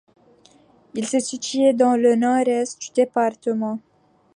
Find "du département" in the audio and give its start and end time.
2.81-3.77